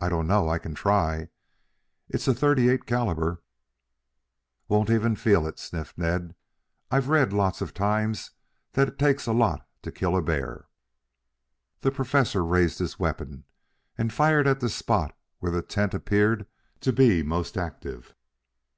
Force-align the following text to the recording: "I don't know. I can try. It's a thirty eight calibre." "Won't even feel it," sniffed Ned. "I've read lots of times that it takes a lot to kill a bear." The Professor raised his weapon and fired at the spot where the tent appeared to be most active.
"I 0.00 0.08
don't 0.08 0.26
know. 0.26 0.48
I 0.48 0.56
can 0.58 0.74
try. 0.74 1.28
It's 2.08 2.26
a 2.26 2.32
thirty 2.32 2.70
eight 2.70 2.86
calibre." 2.86 3.40
"Won't 4.68 4.88
even 4.88 5.16
feel 5.16 5.46
it," 5.46 5.58
sniffed 5.58 5.98
Ned. 5.98 6.34
"I've 6.90 7.10
read 7.10 7.34
lots 7.34 7.60
of 7.60 7.74
times 7.74 8.30
that 8.72 8.88
it 8.88 8.98
takes 8.98 9.26
a 9.26 9.34
lot 9.34 9.68
to 9.82 9.92
kill 9.92 10.16
a 10.16 10.22
bear." 10.22 10.68
The 11.82 11.90
Professor 11.90 12.42
raised 12.42 12.78
his 12.78 12.98
weapon 12.98 13.44
and 13.98 14.10
fired 14.14 14.46
at 14.46 14.60
the 14.60 14.70
spot 14.70 15.14
where 15.40 15.52
the 15.52 15.60
tent 15.60 15.92
appeared 15.92 16.46
to 16.80 16.90
be 16.94 17.22
most 17.22 17.58
active. 17.58 18.14